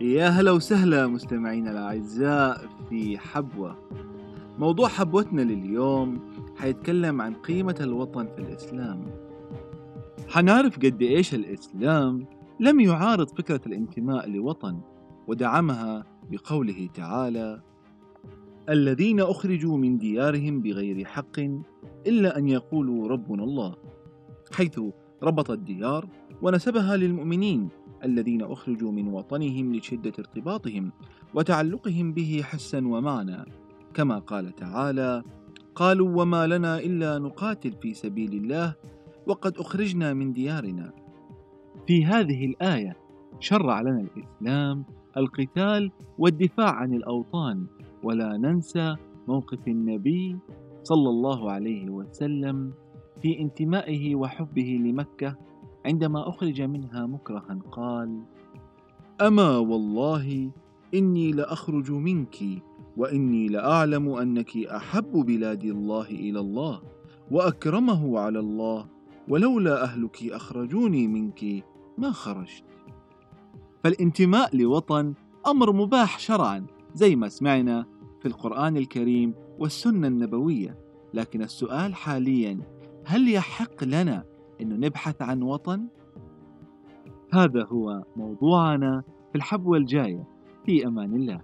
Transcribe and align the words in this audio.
يا 0.00 0.28
هلا 0.28 0.50
وسهلا 0.50 1.06
مستمعينا 1.06 1.70
الأعزاء 1.70 2.68
في 2.88 3.18
حبوة. 3.18 3.76
موضوع 4.58 4.88
حبوتنا 4.88 5.42
لليوم 5.42 6.20
حيتكلم 6.56 7.20
عن 7.20 7.34
قيمة 7.34 7.76
الوطن 7.80 8.26
في 8.26 8.38
الإسلام. 8.38 9.06
حنعرف 10.28 10.76
قد 10.78 11.02
إيش 11.02 11.34
الإسلام 11.34 12.26
لم 12.60 12.80
يعارض 12.80 13.28
فكرة 13.28 13.60
الانتماء 13.66 14.30
لوطن 14.30 14.80
ودعمها 15.28 16.04
بقوله 16.30 16.88
تعالى 16.94 17.60
الذين 18.68 19.20
أخرجوا 19.20 19.76
من 19.76 19.98
ديارهم 19.98 20.60
بغير 20.60 21.04
حق 21.04 21.40
إلا 22.06 22.38
أن 22.38 22.48
يقولوا 22.48 23.08
ربنا 23.08 23.44
الله 23.44 23.74
حيث 24.52 24.80
ربط 25.22 25.50
الديار 25.50 26.08
ونسبها 26.42 26.96
للمؤمنين 26.96 27.68
الذين 28.04 28.42
أخرجوا 28.42 28.92
من 28.92 29.08
وطنهم 29.08 29.74
لشدة 29.74 30.12
ارتباطهم 30.18 30.92
وتعلقهم 31.34 32.12
به 32.12 32.40
حسا 32.44 32.88
ومعنى 32.88 33.44
كما 33.94 34.18
قال 34.18 34.54
تعالى 34.54 35.22
قالوا 35.74 36.22
وما 36.22 36.46
لنا 36.46 36.78
إلا 36.78 37.18
نقاتل 37.18 37.72
في 37.72 37.94
سبيل 37.94 38.32
الله 38.32 38.74
وقد 39.26 39.58
أخرجنا 39.58 40.14
من 40.14 40.32
ديارنا. 40.32 40.92
في 41.86 42.04
هذه 42.04 42.46
الآية 42.46 42.96
شرع 43.40 43.80
لنا 43.80 44.00
الإسلام 44.00 44.84
القتال 45.16 45.90
والدفاع 46.18 46.70
عن 46.70 46.94
الأوطان 46.94 47.66
ولا 48.02 48.36
ننسى 48.36 48.96
موقف 49.28 49.68
النبي 49.68 50.36
صلى 50.82 51.08
الله 51.08 51.50
عليه 51.50 51.90
وسلم 51.90 52.72
في 53.22 53.40
انتمائه 53.40 54.14
وحبه 54.14 54.80
لمكة 54.84 55.36
عندما 55.88 56.28
أخرج 56.28 56.62
منها 56.62 57.06
مكرها 57.06 57.58
قال 57.72 58.22
أما 59.20 59.58
والله 59.58 60.50
إني 60.94 61.32
لأخرج 61.32 61.90
منك 61.90 62.36
وإني 62.96 63.48
لأعلم 63.48 64.08
أنك 64.08 64.56
أحب 64.56 65.12
بلاد 65.12 65.64
الله 65.64 66.06
إلى 66.06 66.40
الله 66.40 66.82
وأكرمه 67.30 68.18
على 68.18 68.38
الله 68.38 68.86
ولولا 69.28 69.84
أهلك 69.84 70.24
أخرجوني 70.24 71.06
منك 71.06 71.64
ما 71.98 72.10
خرجت. 72.10 72.64
فالانتماء 73.84 74.56
لوطن 74.56 75.14
أمر 75.46 75.72
مباح 75.72 76.18
شرعا 76.18 76.66
زي 76.94 77.16
ما 77.16 77.28
سمعنا 77.28 77.86
في 78.20 78.28
القرآن 78.28 78.76
الكريم 78.76 79.34
والسنة 79.58 80.06
النبوية. 80.06 80.78
لكن 81.14 81.42
السؤال 81.42 81.94
حاليا 81.94 82.60
هل 83.04 83.28
يحق 83.28 83.84
لنا 83.84 84.24
أنه 84.60 84.86
نبحث 84.86 85.22
عن 85.22 85.42
وطن؟ 85.42 85.86
هذا 87.34 87.64
هو 87.64 88.04
موضوعنا 88.16 89.02
في 89.32 89.38
الحبوة 89.38 89.78
الجاية 89.78 90.24
في 90.66 90.86
أمان 90.86 91.14
الله 91.14 91.40